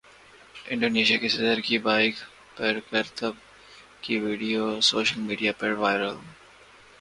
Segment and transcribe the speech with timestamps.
[0.65, 2.15] Indonesia کے صدر کی بائیک
[2.57, 3.33] پر کرتب
[4.01, 6.15] کی ویڈیو سوشل میڈیا پر وائرل